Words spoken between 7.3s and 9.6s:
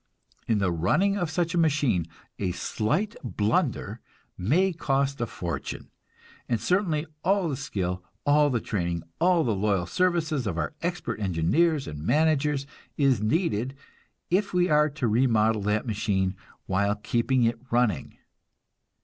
the skill, all the training, all the